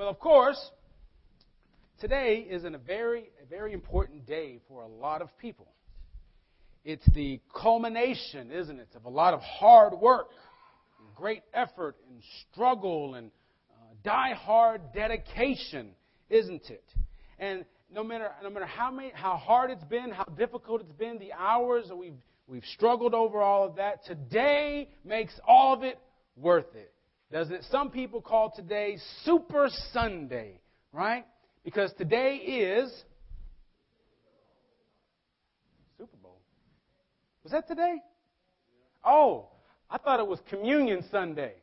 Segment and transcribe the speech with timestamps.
[0.00, 0.58] Well, of course,
[2.00, 5.68] today is a very, a very important day for a lot of people.
[6.86, 10.28] It's the culmination, isn't it, of a lot of hard work,
[11.14, 13.30] great effort, and struggle, and
[13.70, 15.90] uh, die hard dedication,
[16.30, 16.88] isn't it?
[17.38, 21.18] And no matter, no matter how, many, how hard it's been, how difficult it's been,
[21.18, 22.16] the hours that we've,
[22.48, 25.98] we've struggled over all of that, today makes all of it
[26.38, 26.90] worth it.
[27.32, 27.64] Doesn't it?
[27.70, 30.60] Some people call today Super Sunday,
[30.92, 31.24] right?
[31.64, 32.90] Because today is
[35.96, 36.40] Super Bowl.
[37.44, 37.96] Was that today?
[39.04, 39.48] Oh,
[39.88, 41.54] I thought it was Communion Sunday.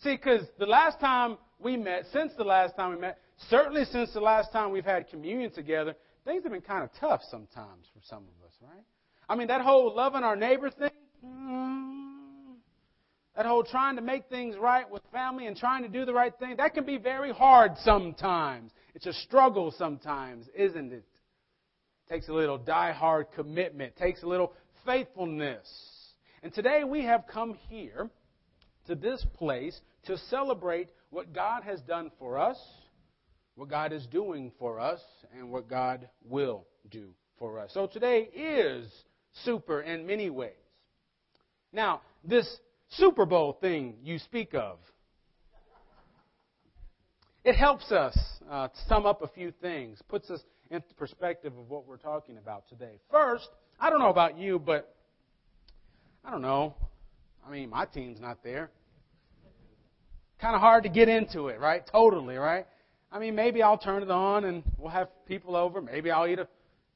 [0.00, 4.12] See, because the last time we met, since the last time we met, certainly since
[4.12, 8.00] the last time we've had communion together, things have been kind of tough sometimes for
[8.08, 8.84] some of us, right?
[9.28, 10.90] I mean, that whole loving our neighbor thing,
[11.24, 11.63] mm,
[13.36, 16.32] that whole trying to make things right with family and trying to do the right
[16.38, 18.70] thing, that can be very hard sometimes.
[18.94, 21.04] It's a struggle sometimes, isn't it?
[22.08, 24.52] it takes a little die-hard commitment, takes a little
[24.86, 25.66] faithfulness.
[26.42, 28.08] And today we have come here
[28.86, 32.58] to this place to celebrate what God has done for us,
[33.56, 35.00] what God is doing for us,
[35.36, 37.08] and what God will do
[37.38, 37.70] for us.
[37.72, 38.92] So today is
[39.44, 40.52] super in many ways.
[41.72, 42.46] Now, this
[42.96, 44.78] Super Bowl thing you speak of.
[47.44, 48.16] It helps us
[48.50, 52.68] uh, sum up a few things, puts us into perspective of what we're talking about
[52.68, 52.98] today.
[53.10, 54.94] First, I don't know about you, but
[56.24, 56.74] I don't know.
[57.46, 58.70] I mean, my team's not there.
[60.40, 61.82] Kind of hard to get into it, right?
[61.90, 62.66] Totally, right?
[63.12, 65.80] I mean, maybe I'll turn it on and we'll have people over.
[65.82, 66.48] Maybe I'll eat a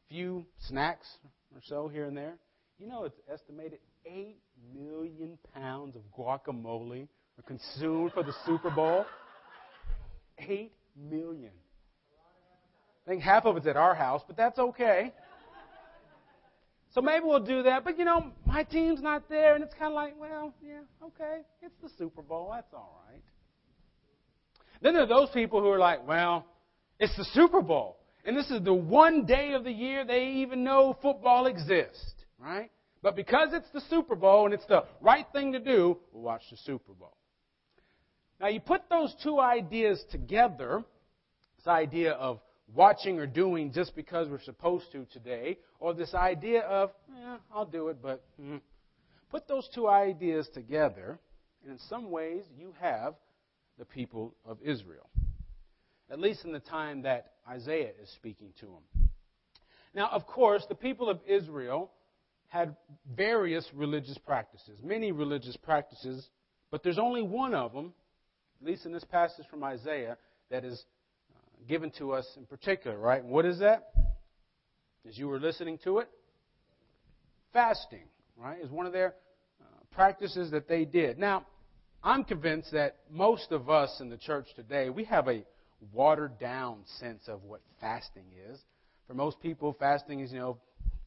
[0.08, 1.06] few snacks
[1.54, 2.38] or so here and there.
[2.78, 4.36] You know, it's estimated 8
[4.74, 7.06] million pounds of guacamole
[7.38, 9.04] are consumed for the Super Bowl.
[10.38, 10.72] 8
[11.10, 11.52] million.
[13.06, 15.12] I think half of it's at our house, but that's okay.
[16.94, 17.84] So maybe we'll do that.
[17.84, 21.42] But you know, my team's not there, and it's kind of like, well, yeah, okay,
[21.62, 22.50] it's the Super Bowl.
[22.54, 23.22] That's all right.
[24.80, 26.46] Then there are those people who are like, well,
[26.98, 27.98] it's the Super Bowl.
[28.24, 32.70] And this is the one day of the year they even know football exists, right?
[33.02, 36.42] But because it's the Super Bowl and it's the right thing to do, we'll watch
[36.50, 37.16] the Super Bowl.
[38.40, 40.84] Now, you put those two ideas together
[41.58, 42.40] this idea of
[42.74, 47.66] watching or doing just because we're supposed to today, or this idea of, yeah, I'll
[47.66, 48.60] do it, but mm.
[49.30, 51.18] put those two ideas together,
[51.62, 53.14] and in some ways, you have
[53.78, 55.08] the people of Israel.
[56.10, 59.10] At least in the time that Isaiah is speaking to them.
[59.94, 61.90] Now, of course, the people of Israel
[62.48, 62.74] had
[63.14, 66.28] various religious practices, many religious practices,
[66.70, 67.92] but there's only one of them,
[68.60, 70.16] at least in this passage from Isaiah,
[70.50, 70.84] that is
[71.34, 71.38] uh,
[71.68, 73.22] given to us in particular, right?
[73.22, 73.90] And what is that?
[75.06, 76.08] As you were listening to it,
[77.52, 79.14] fasting, right, is one of their
[79.60, 81.18] uh, practices that they did.
[81.18, 81.46] Now,
[82.02, 85.44] I'm convinced that most of us in the church today, we have a
[85.92, 88.58] watered down sense of what fasting is.
[89.06, 90.58] For most people, fasting is, you know,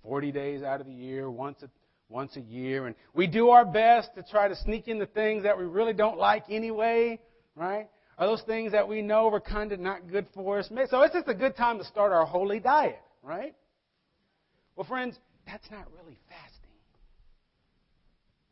[0.03, 1.69] 40 days out of the year, once a,
[2.09, 2.87] once a year.
[2.87, 5.93] And we do our best to try to sneak in the things that we really
[5.93, 7.19] don't like anyway,
[7.55, 7.87] right?
[8.17, 10.69] Are those things that we know are kind of not good for us?
[10.89, 13.55] So it's just a good time to start our holy diet, right?
[14.75, 16.69] Well, friends, that's not really fasting.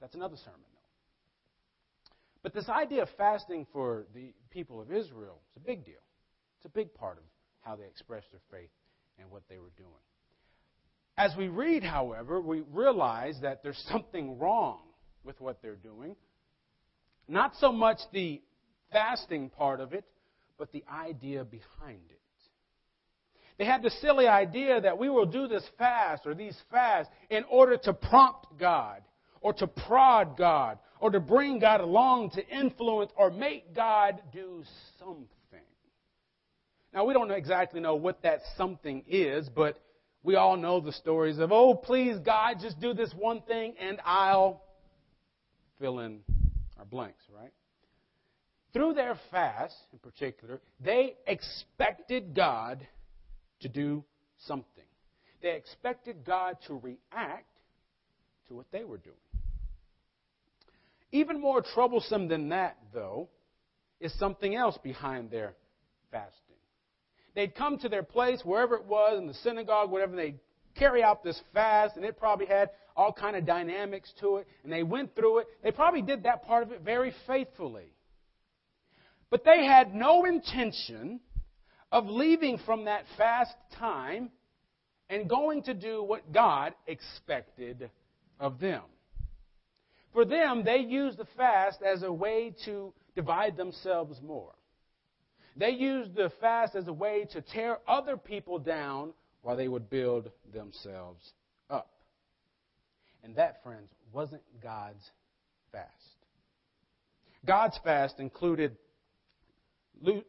[0.02, 0.80] That's another sermon, though.
[2.42, 6.02] But this idea of fasting for the people of Israel is a big deal.
[6.58, 7.24] It's a big part of
[7.62, 8.70] how they expressed their faith
[9.20, 9.90] and what they were doing.
[11.20, 14.80] As we read, however, we realize that there's something wrong
[15.26, 16.16] with what they're doing.
[17.28, 18.42] Not so much the
[18.94, 20.06] fasting part of it,
[20.58, 22.22] but the idea behind it.
[23.58, 27.44] They had the silly idea that we will do this fast or these fasts in
[27.52, 29.02] order to prompt God
[29.42, 34.64] or to prod God or to bring God along to influence or make God do
[34.98, 35.26] something.
[36.94, 39.78] Now, we don't exactly know what that something is, but
[40.30, 44.00] we all know the stories of, oh, please, God, just do this one thing and
[44.06, 44.62] I'll
[45.80, 46.20] fill in
[46.78, 47.52] our blanks, right?
[48.72, 52.88] Through their fast, in particular, they expected God
[53.62, 54.04] to do
[54.46, 54.84] something.
[55.42, 57.58] They expected God to react
[58.50, 59.16] to what they were doing.
[61.12, 63.30] Even more troublesome than that, though,
[64.00, 65.56] is something else behind their
[66.12, 66.49] fasting.
[67.40, 70.42] They'd come to their place, wherever it was, in the synagogue, whatever, they'd
[70.76, 74.74] carry out this fast, and it probably had all kind of dynamics to it, and
[74.74, 75.48] they went through it.
[75.64, 77.94] They probably did that part of it very faithfully.
[79.30, 81.22] But they had no intention
[81.94, 84.32] of leaving from that fast time
[85.10, 87.90] and going to do what God expected
[88.38, 88.84] of them.
[90.12, 94.52] For them, they used the fast as a way to divide themselves more.
[95.56, 99.90] They used the fast as a way to tear other people down while they would
[99.90, 101.34] build themselves
[101.70, 101.90] up.
[103.24, 105.04] And that, friends, wasn't God's
[105.72, 105.88] fast.
[107.46, 108.78] God's fast included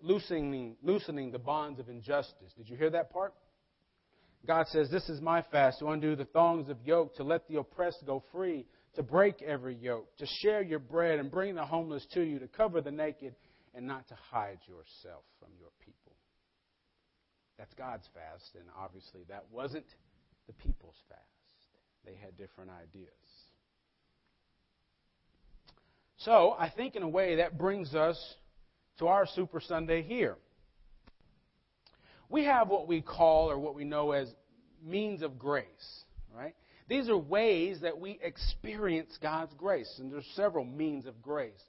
[0.03, 2.53] loosening, loosening the bonds of injustice.
[2.57, 3.35] Did you hear that part?
[4.47, 7.57] God says, This is my fast to undo the thongs of yoke, to let the
[7.57, 12.07] oppressed go free, to break every yoke, to share your bread and bring the homeless
[12.15, 13.35] to you, to cover the naked,
[13.75, 16.13] and not to hide yourself from your people.
[17.59, 19.87] That's God's fast, and obviously that wasn't
[20.47, 21.21] the people's fast.
[22.05, 23.09] They had different ideas.
[26.17, 28.19] So, I think in a way that brings us
[28.99, 30.37] to our Super Sunday here.
[32.29, 34.33] We have what we call or what we know as
[34.85, 36.05] means of grace,
[36.37, 36.55] right?
[36.89, 41.63] These are ways that we experience God's grace, and there's several means of grace.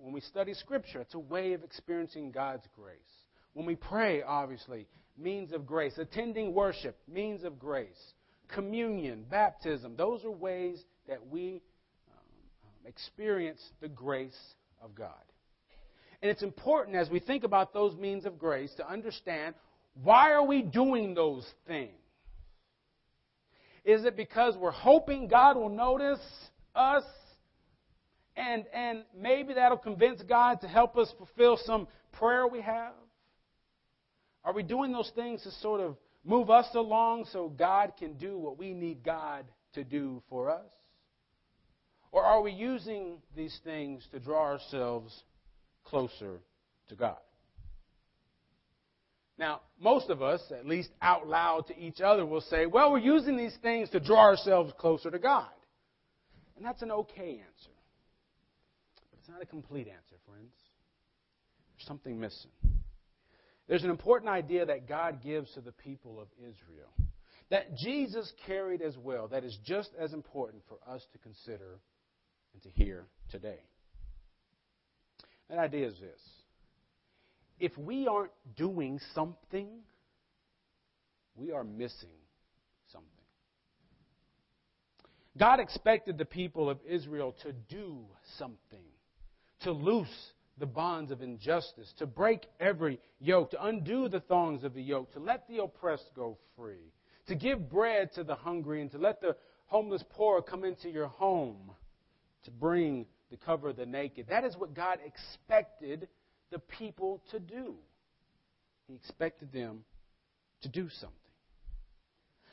[0.00, 2.96] When we study Scripture, it's a way of experiencing God's grace.
[3.52, 4.86] When we pray, obviously,
[5.16, 5.98] means of grace.
[5.98, 8.12] Attending worship, means of grace.
[8.48, 11.60] Communion, baptism, those are ways that we
[12.10, 14.38] um, experience the grace
[14.80, 15.12] of God.
[16.22, 19.54] And it's important as we think about those means of grace to understand
[20.02, 21.92] why are we doing those things?
[23.84, 26.20] Is it because we're hoping God will notice
[26.74, 27.04] us
[28.38, 32.92] and, and maybe that'll convince God to help us fulfill some prayer we have?
[34.44, 38.38] Are we doing those things to sort of move us along so God can do
[38.38, 39.44] what we need God
[39.74, 40.66] to do for us?
[42.12, 45.22] Or are we using these things to draw ourselves
[45.84, 46.38] closer
[46.88, 47.18] to God?
[49.36, 52.98] Now, most of us, at least out loud to each other, will say, well, we're
[52.98, 55.48] using these things to draw ourselves closer to God.
[56.56, 57.70] And that's an okay answer.
[59.28, 60.54] It's not a complete answer, friends.
[61.76, 62.50] There's something missing.
[63.68, 66.88] There's an important idea that God gives to the people of Israel
[67.50, 71.80] that Jesus carried as well, that is just as important for us to consider
[72.52, 73.60] and to hear today.
[75.48, 76.20] That idea is this
[77.58, 79.68] if we aren't doing something,
[81.34, 82.16] we are missing
[82.92, 83.08] something.
[85.38, 88.04] God expected the people of Israel to do
[88.38, 88.84] something,
[89.60, 94.74] to loose the bonds of injustice, to break every yoke, to undo the thongs of
[94.74, 96.92] the yoke, to let the oppressed go free,
[97.26, 101.08] to give bread to the hungry, and to let the homeless poor come into your
[101.08, 101.70] home,
[102.44, 104.26] to bring the cover of the naked.
[104.28, 106.08] That is what God expected
[106.50, 107.74] the people to do.
[108.86, 109.84] He expected them
[110.62, 111.16] to do something.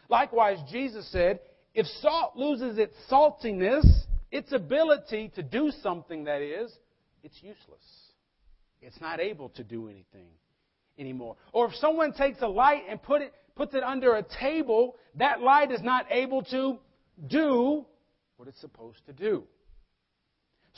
[0.10, 1.40] Likewise, Jesus said,
[1.74, 3.86] if salt loses its saltiness,
[4.32, 6.72] its ability to do something, that is,
[7.26, 7.84] it's useless.
[8.82, 10.28] It's not able to do anything
[11.00, 11.36] anymore.
[11.52, 15.42] Or if someone takes a light and put it, puts it under a table, that
[15.42, 16.78] light is not able to
[17.28, 17.84] do
[18.38, 19.44] what it's supposed to do.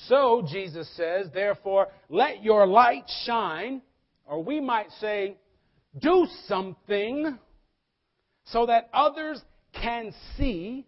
[0.08, 3.82] So, Jesus says, therefore, let your light shine,
[4.26, 5.36] or we might say,
[6.00, 7.38] do something
[8.46, 9.42] so that others
[9.74, 10.86] can see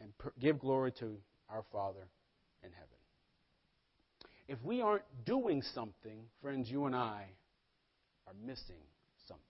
[0.00, 1.16] and give glory to
[1.50, 2.06] our Father.
[4.48, 7.26] If we aren't doing something, friends, you and I
[8.26, 8.82] are missing
[9.26, 9.44] something.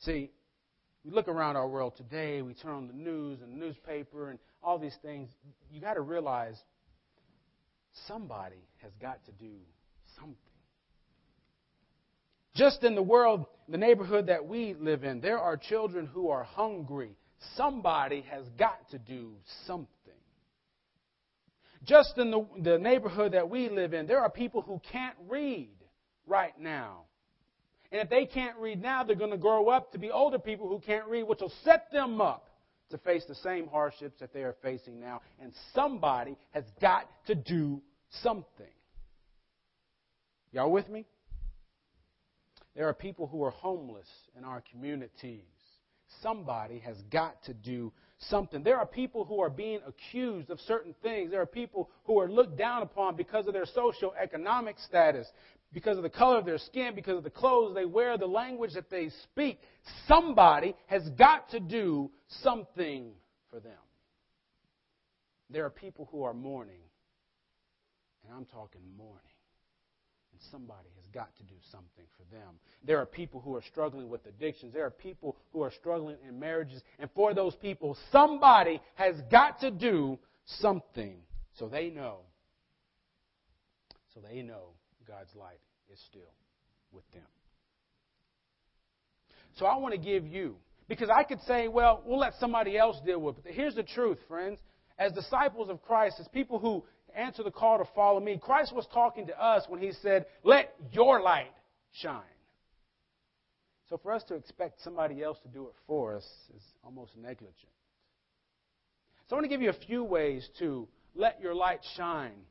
[0.00, 0.30] See,
[1.04, 4.38] we look around our world today, we turn on the news and the newspaper and
[4.62, 5.28] all these things.
[5.70, 6.58] You got to realize
[8.06, 9.56] somebody has got to do
[10.16, 10.36] something.
[12.54, 16.44] Just in the world, the neighborhood that we live in, there are children who are
[16.44, 17.16] hungry.
[17.56, 19.32] Somebody has got to do
[19.66, 19.86] something.
[21.84, 25.74] Just in the, the neighborhood that we live in, there are people who can't read
[26.26, 27.04] right now.
[27.90, 30.68] And if they can't read now, they're going to grow up to be older people
[30.68, 32.48] who can't read, which will set them up
[32.90, 35.22] to face the same hardships that they are facing now.
[35.40, 37.80] And somebody has got to do
[38.22, 38.66] something.
[40.52, 41.06] Y'all with me?
[42.76, 45.42] There are people who are homeless in our communities.
[46.22, 47.92] Somebody has got to do
[48.28, 48.62] something.
[48.62, 51.30] There are people who are being accused of certain things.
[51.30, 55.26] There are people who are looked down upon because of their social economic status,
[55.72, 58.74] because of the color of their skin, because of the clothes they wear, the language
[58.74, 59.60] that they speak.
[60.06, 62.10] Somebody has got to do
[62.42, 63.12] something
[63.50, 63.72] for them.
[65.48, 66.82] There are people who are mourning,
[68.24, 69.20] and I'm talking mourning.
[70.32, 72.54] And somebody has got to do something for them.
[72.84, 74.72] There are people who are struggling with addictions.
[74.72, 76.82] There are people who are struggling in marriages.
[76.98, 81.16] And for those people, somebody has got to do something
[81.58, 82.20] so they know.
[84.14, 84.70] So they know
[85.06, 85.60] God's light
[85.92, 86.32] is still
[86.92, 87.22] with them.
[89.56, 90.56] So I want to give you,
[90.88, 93.44] because I could say, well, we'll let somebody else deal with it.
[93.44, 94.58] But here's the truth, friends.
[94.98, 96.84] As disciples of Christ, as people who
[97.20, 100.74] answer the call to follow me, Christ was talking to us when he said, let
[100.92, 101.52] your light
[101.92, 102.22] shine.
[103.88, 107.56] So for us to expect somebody else to do it for us is almost negligent.
[109.28, 112.44] So I want to give you a few ways to let your light shine.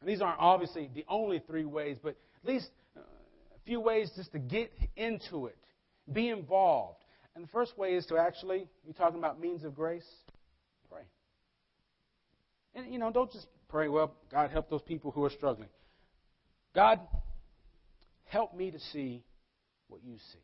[0.00, 4.10] And these aren't obviously the only three ways, but at least uh, a few ways
[4.16, 5.58] just to get into it,
[6.12, 7.04] be involved.
[7.34, 10.08] And the first way is to actually, you're talking about means of grace.
[12.74, 15.68] And, you know, don't just pray, well, God, help those people who are struggling.
[16.74, 17.00] God,
[18.24, 19.22] help me to see
[19.88, 20.38] what you see.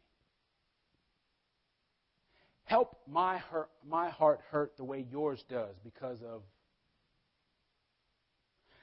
[2.64, 6.42] Help my, hurt, my heart hurt the way yours does because of.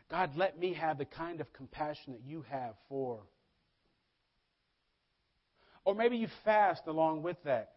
[0.09, 3.21] God, let me have the kind of compassion that you have for.
[5.83, 7.73] Or maybe you fast along with that.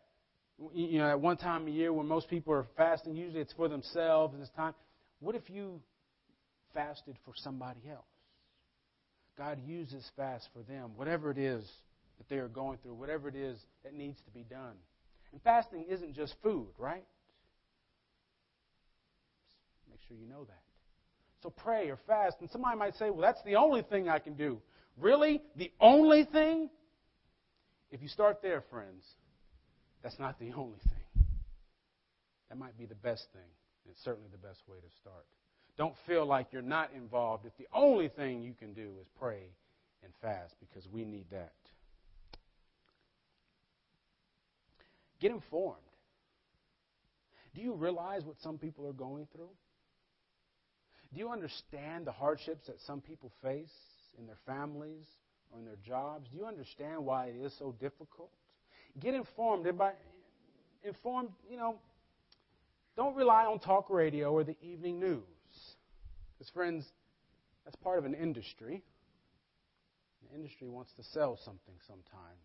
[0.73, 3.69] You know, at one time a year when most people are fasting, usually it's for
[3.69, 4.75] themselves and it's time.
[5.21, 5.81] What if you
[6.75, 8.05] fasted for somebody else?
[9.37, 11.65] God uses fast for them, whatever it is
[12.19, 14.75] that they are going through, whatever it is that needs to be done.
[15.33, 17.05] And fasting isn't just food, right?
[19.91, 20.63] Make sure you know that.
[21.43, 22.37] So pray or fast.
[22.41, 24.61] And somebody might say, well, that's the only thing I can do.
[24.97, 25.41] Really?
[25.57, 26.69] The only thing?
[27.91, 29.05] If you start there, friends,
[30.03, 31.27] that's not the only thing.
[32.49, 33.43] That might be the best thing.
[33.91, 35.25] It's certainly the best way to start.
[35.77, 39.43] Don't feel like you're not involved if the only thing you can do is pray
[40.03, 41.53] and fast because we need that.
[45.21, 45.77] Get informed.
[47.55, 49.51] Do you realize what some people are going through?
[51.13, 53.73] Do you understand the hardships that some people face
[54.19, 55.07] in their families
[55.51, 56.29] or in their jobs?
[56.31, 58.31] Do you understand why it is so difficult?
[59.01, 59.67] Get informed.
[60.85, 61.79] Informed, you know,
[62.99, 65.23] don't rely on talk radio or the evening news.
[66.37, 66.85] Because, friends,
[67.65, 68.83] that's part of an industry.
[70.29, 72.43] The industry wants to sell something sometimes.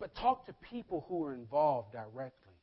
[0.00, 2.54] But talk to people who are involved directly.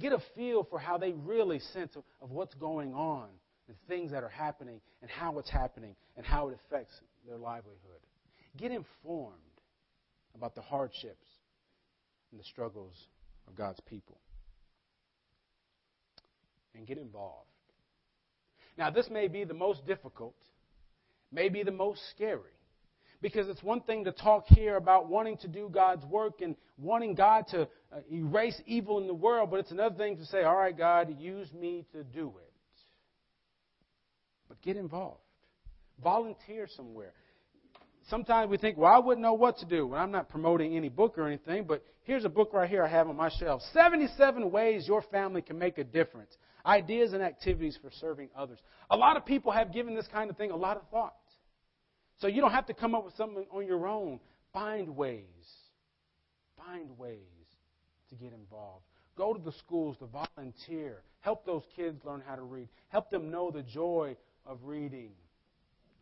[0.00, 3.26] Get a feel for how they really sense of, of what's going on
[3.66, 6.94] and things that are happening and how it's happening and how it affects
[7.26, 8.00] their livelihood.
[8.56, 9.32] Get informed
[10.36, 11.26] about the hardships
[12.30, 12.94] and the struggles
[13.48, 14.20] of God's people.
[16.76, 17.46] And get involved.
[18.76, 20.36] Now, this may be the most difficult,
[21.32, 22.52] may be the most scary.
[23.22, 27.14] Because it's one thing to talk here about wanting to do God's work and wanting
[27.14, 30.56] God to uh, erase evil in the world, but it's another thing to say, all
[30.56, 32.52] right, God, use me to do it.
[34.48, 35.20] But get involved.
[36.02, 37.14] Volunteer somewhere.
[38.08, 39.86] Sometimes we think, well, I wouldn't know what to do.
[39.86, 42.88] Well, I'm not promoting any book or anything, but here's a book right here I
[42.88, 46.30] have on my shelf 77 Ways Your Family Can Make a Difference.
[46.66, 48.58] Ideas and activities for serving others.
[48.90, 51.14] A lot of people have given this kind of thing a lot of thought.
[52.20, 54.18] So you don't have to come up with something on your own.
[54.52, 55.22] Find ways.
[56.56, 57.18] Find ways
[58.08, 58.84] to get involved.
[59.16, 61.02] Go to the schools to volunteer.
[61.20, 62.68] Help those kids learn how to read.
[62.88, 65.10] Help them know the joy of reading.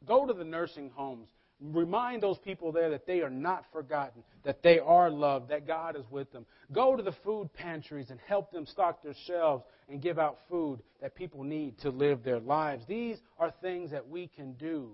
[0.06, 1.28] Go to the nursing homes.
[1.72, 5.96] Remind those people there that they are not forgotten, that they are loved, that God
[5.96, 6.44] is with them.
[6.72, 10.82] Go to the food pantries and help them stock their shelves and give out food
[11.00, 12.84] that people need to live their lives.
[12.86, 14.90] These are things that we can do.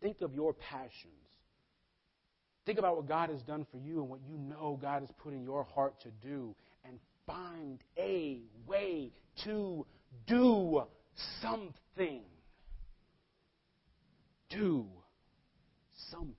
[0.00, 1.12] Think of your passions.
[2.66, 5.32] Think about what God has done for you and what you know God has put
[5.32, 9.12] in your heart to do, and find a way
[9.44, 9.86] to
[10.26, 10.82] do
[11.40, 12.22] something.
[14.56, 14.86] Do
[16.10, 16.36] something.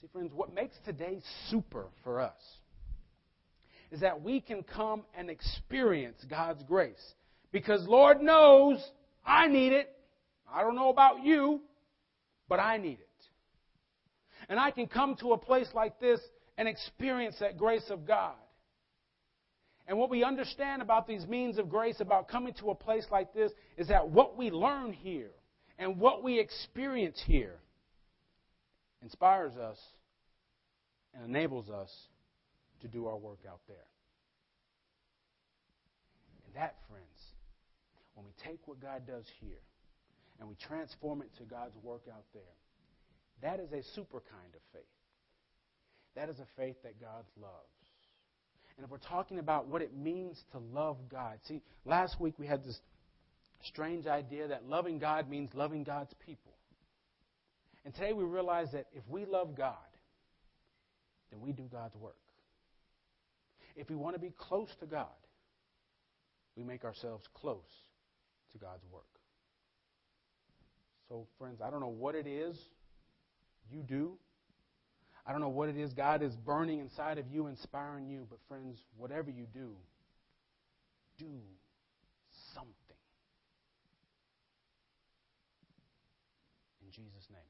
[0.00, 1.20] See, friends, what makes today
[1.50, 2.40] super for us
[3.90, 7.14] is that we can come and experience God's grace.
[7.52, 8.84] Because Lord knows
[9.24, 9.94] I need it.
[10.50, 11.60] I don't know about you,
[12.48, 13.08] but I need it.
[14.48, 16.20] And I can come to a place like this
[16.56, 18.34] and experience that grace of God.
[19.88, 23.32] And what we understand about these means of grace, about coming to a place like
[23.32, 25.30] this, is that what we learn here
[25.78, 27.56] and what we experience here
[29.02, 29.78] inspires us
[31.14, 31.90] and enables us
[32.82, 33.76] to do our work out there.
[36.46, 37.06] And that, friends,
[38.14, 39.62] when we take what God does here
[40.38, 42.42] and we transform it to God's work out there.
[43.42, 44.82] That is a super kind of faith.
[46.14, 47.74] That is a faith that God loves.
[48.78, 52.46] And if we're talking about what it means to love God, see, last week we
[52.46, 52.78] had this
[53.64, 56.52] strange idea that loving God means loving God's people.
[57.84, 59.74] And today we realize that if we love God,
[61.32, 62.14] then we do God's work.
[63.74, 65.06] If we want to be close to God,
[66.56, 67.68] we make ourselves close
[68.52, 69.02] to God's work.
[71.08, 72.56] So, friends, I don't know what it is
[73.72, 74.18] you do.
[75.28, 78.38] I don't know what it is God is burning inside of you, inspiring you, but,
[78.48, 79.74] friends, whatever you do,
[81.18, 81.30] do
[82.54, 82.72] something.
[86.82, 87.47] In Jesus' name.